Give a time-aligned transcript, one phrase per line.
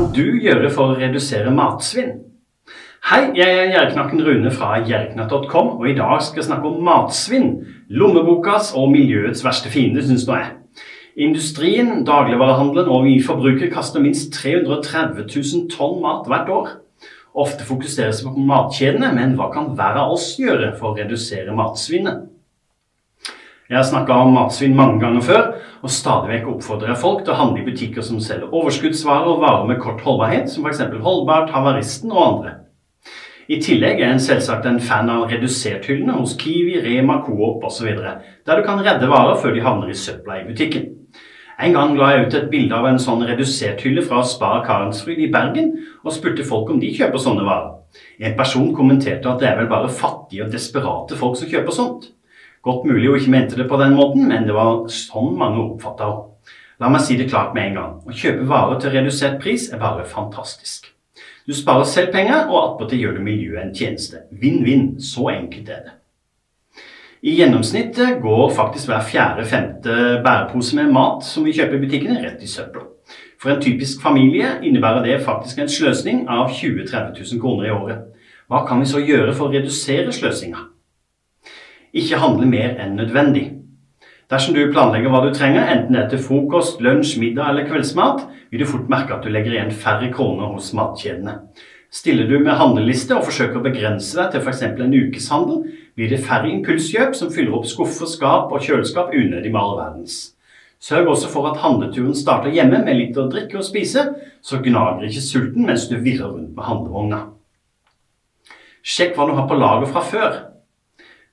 [0.00, 2.14] kan du gjøre for å redusere matsvinn?
[3.04, 7.50] Hei, jeg er Gjerdknakken Rune fra gjerdknatt.com, og i dag skal jeg snakke om matsvinn.
[7.92, 10.54] Lommebokas og miljøets verste fiende, syns nå jeg.
[11.26, 16.72] Industrien, dagligvarehandelen og vi forbrukere kaster minst 330 000 tonn mat hvert år.
[17.36, 21.52] Ofte fokuseres det på matkjedene, men hva kan hver av oss gjøre for å redusere
[21.56, 22.24] matsvinnet?
[23.70, 25.44] Jeg har snakka om matsvinn mange ganger før,
[25.86, 29.44] og stadig vekk oppfordrer jeg folk til å handle i butikker som selger overskuddsvarer og
[29.44, 30.82] varer med kort holdbarhet, som f.eks.
[31.04, 32.56] Holdbart, Havaristen og andre.
[33.46, 38.58] I tillegg er en selvsagt en fan av redusert-hyllene hos Kiwi, Rema, Coop osv., der
[38.58, 40.90] du kan redde varer før de havner i søpla i butikken.
[41.62, 45.30] En gang la jeg ut et bilde av en sånn redusert-hylle fra Spar Karensfryd i
[45.30, 47.76] Bergen, og spurte folk om de kjøper sånne varer.
[48.18, 52.16] En person kommenterte at det er vel bare fattige og desperate folk som kjøper sånt.
[52.62, 56.08] Godt mulig hun ikke mente det på den måten, men det var sånn mange oppfatta
[56.10, 56.26] henne.
[56.80, 57.96] La meg si det klart med en gang.
[58.08, 60.86] Å kjøpe varer til redusert pris er bare fantastisk.
[61.44, 64.22] Du sparer selv penger, og attpåtil gjør du miljøet en tjeneste.
[64.32, 64.94] Vinn-vinn.
[65.00, 65.96] Så enkelt er det.
[67.20, 72.40] I gjennomsnittet går faktisk hver fjerde-femte bærepose med mat som vi kjøper i butikkene, rett
[72.40, 72.86] i søpla.
[73.40, 77.74] For en typisk familie innebærer det faktisk en sløsning av 20 000-30 000 kroner i
[77.76, 78.06] året.
[78.48, 80.64] Hva kan vi så gjøre for å redusere sløsinga?
[81.96, 83.48] Ikke handle mer enn nødvendig.
[84.30, 88.22] Dersom du planlegger hva du trenger, enten det er til frokost, lunsj, middag eller kveldsmat,
[88.50, 91.40] vil du fort merke at du legger igjen færre kroner hos matkjedene.
[91.90, 94.62] Stiller du med handleliste og forsøker å begrense deg til f.eks.
[94.62, 95.64] en ukeshandel,
[95.98, 100.20] blir det færre impulskjøp som fyller opp skuffer, skap og kjøleskap unødig med all verdens.
[100.80, 104.06] Sørg også for at handleturen starter hjemme med litt å drikke og spise,
[104.40, 107.18] så gnager ikke sulten mens du virrer rundt med handlevogna.
[108.80, 110.38] Sjekk hva du har på lager fra før.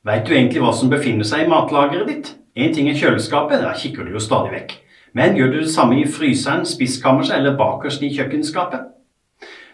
[0.08, 2.28] Veit du egentlig hva som befinner seg i matlageret ditt?
[2.56, 4.76] En ting er kjøleskapet, der kikker du jo stadig vekk.
[5.18, 8.86] Men gjør du det samme i fryseren, spiskammerset eller bakerst i kjøkkenskapet?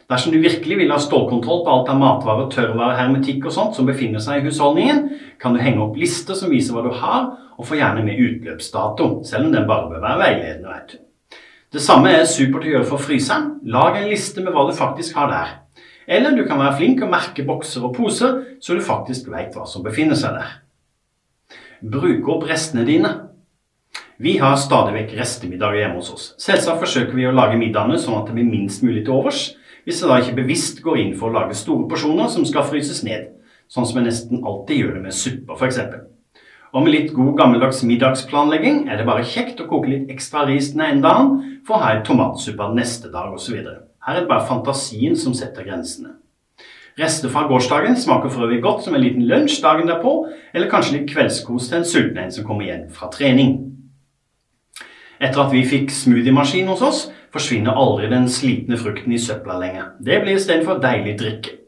[0.09, 3.85] Dersom du virkelig vil ha stålkontroll på alt av matvarer, tørrvarer, hermetikk og sånt som
[3.85, 5.05] befinner seg i husholdningen,
[5.41, 9.09] kan du henge opp lister som viser hva du har, og få gjerne med utløpsdato,
[9.29, 10.73] selv om den bare bør være veiledende.
[10.73, 11.37] veit du.
[11.73, 13.59] Det samme er supert å gjøre for fryseren.
[13.69, 15.59] Lag en liste med hva du faktisk har der.
[16.07, 19.67] Eller du kan være flink og merke bokser og poser, så du faktisk vet hva
[19.69, 20.55] som befinner seg der.
[21.83, 23.11] Bruk opp restene dine.
[24.23, 26.25] Vi har stadig vekk restemiddager hjemme hos oss.
[26.39, 29.41] Selvsagt forsøker vi å lage middagene sånn at det blir minst mulig til overs,
[29.83, 33.01] hvis jeg da ikke bevisst går inn for å lage store porsjoner som skal fryses
[33.03, 33.33] ned,
[33.67, 35.81] sånn som jeg nesten alltid gjør det med supper f.eks.
[36.73, 40.71] Og med litt god gammeldags middagsplanlegging er det bare kjekt å koke litt ekstra ris
[40.73, 43.59] den ene dagen for å ha en tomatsuppe neste dag osv.
[44.03, 46.17] Her er det bare fantasien som setter grensene.
[46.99, 50.99] Rester fra gårsdagen smaker for øvrig godt som en liten lunsj dagen derpå, eller kanskje
[50.99, 53.55] litt kveldskos til en sulten en som kommer igjen fra trening.
[55.23, 57.01] Etter at vi fikk smoothiemaskin hos oss,
[57.33, 59.93] forsvinner aldri den slitne frukten i søpla lenger.
[60.03, 61.59] Det blir istedenfor deilig drikke.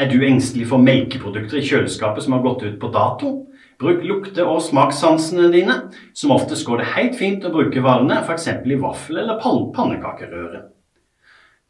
[0.00, 3.32] Er du engstelig for melkeprodukter i kjøleskapet som har gått ut på dato?
[3.80, 5.76] Bruk lukte- og smakssansene dine.
[6.14, 8.46] Som oftest går det helt fint å bruke varene f.eks.
[8.46, 10.68] i vaffel- eller pannekakerøre.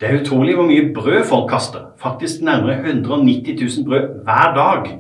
[0.01, 1.91] Det er utrolig hvor mye brød folk kaster.
[2.01, 4.99] Faktisk nærmere 190 000 brød hver dag.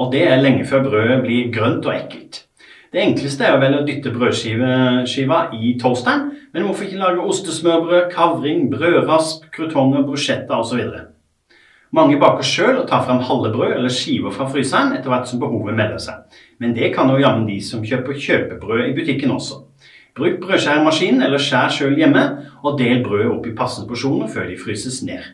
[0.00, 2.46] Og det er lenge før brødet blir grønt og ekkelt.
[2.92, 8.70] Det enkleste er vel å dytte brødskiva i toasteren, men hvorfor ikke lage ostesmørbrød, kavring,
[8.72, 10.80] brødrasp, krutonger, bruschetta osv.?
[11.94, 15.42] Mange baker sjøl og tar frem halve brød eller skiver fra fryseren etter hvert som
[15.42, 16.40] behovet melder seg.
[16.62, 19.63] Men det kan jo jammen de som kjøper kjøpebrød i butikken også.
[20.14, 22.22] Bruk brødskjæremaskinen eller skjær sjøl hjemme,
[22.62, 25.24] og del brødet opp i passende porsjoner før de fryses ned.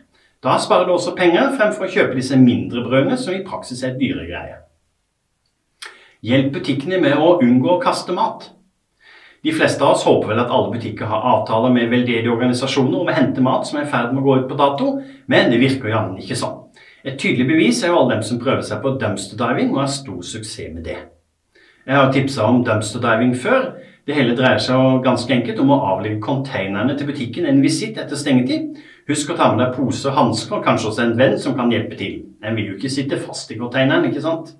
[0.41, 3.93] Da sparer du også penger fremfor å kjøpe disse mindre brødene, som i praksis er
[3.99, 4.63] dyre greier.
[6.25, 8.49] Hjelp butikkene med å unngå å kaste mat.
[9.45, 13.09] De fleste av oss håper vel at alle butikker har avtaler med veldedige organisasjoner om
[13.09, 14.91] å hente mat som er i ferd med å gå ut på dato,
[15.29, 16.59] men det virker jammen ikke sånn.
[17.05, 19.89] Et tydelig bevis er jo alle dem som prøver seg på dumpster diving og har
[19.93, 20.99] stor suksess med det.
[21.87, 23.71] Jeg har tipsa om dumpster diving før,
[24.11, 28.19] det hele dreier seg ganske enkelt om å avlegge containerne til butikken en visitt etter
[28.19, 28.75] stengetid.
[29.07, 31.71] Husk å ta med deg pose og hansker, og kanskje også en venn som kan
[31.71, 32.19] hjelpe til.
[32.43, 34.51] En vil jo ikke sitte fast i containeren, ikke sant?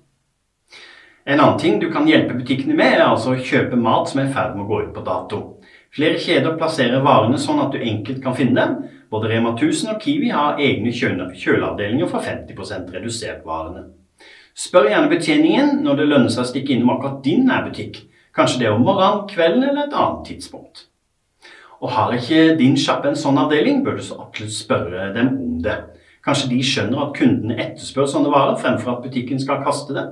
[1.22, 4.30] En annen ting du kan hjelpe butikkene med, er altså å kjøpe mat som er
[4.30, 5.42] i ferd med å gå ut på dato.
[5.92, 8.78] Flere kjeder plasserer varene sånn at du enkelt kan finne dem.
[9.12, 13.90] Både Rema 1000 og Kiwi har egne kjøleavdelinger for 50% redusert varene.
[14.56, 18.00] Spør gjerne betjeningen når det lønner seg å stikke innom akkurat din nærbutikk.
[18.36, 20.86] Kanskje det er om morgenen, kvelden eller et annet tidspunkt.
[21.82, 25.56] Og har ikke din sjappe en sånn avdeling, bør du så absolutt spørre dem om
[25.64, 25.76] det.
[26.22, 30.04] Kanskje de skjønner at kundene etterspør sånne varer fremfor at butikken skal kaste det.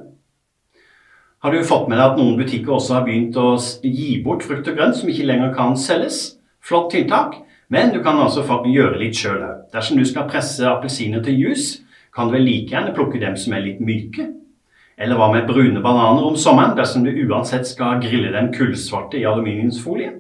[1.41, 4.67] Har du fått med deg at noen butikker også har begynt å gi bort frukt
[4.69, 6.19] og grønt som ikke lenger kan selges?
[6.61, 7.39] Flott tiltak.
[7.71, 9.63] Men du kan altså gjøre litt sjøl òg.
[9.73, 13.55] Dersom du skal presse appelsiner til juice, kan du vel like gjerne plukke dem som
[13.55, 14.27] er litt myke.
[15.01, 19.25] Eller hva med brune bananer om sommeren, dersom du uansett skal grille dem kullsvarte i
[19.25, 20.13] aluminiumsfolie?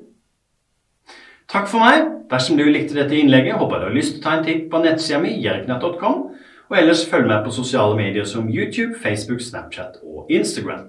[1.50, 2.06] Takk for meg.
[2.30, 4.68] Dersom du likte dette innlegget, håper jeg du har lyst til å ta en titt
[4.70, 6.22] på nettsida mi, jerknett.com,
[6.70, 10.86] og ellers følg med på sosiale medier som YouTube, Facebook, Snapchat og Instagram.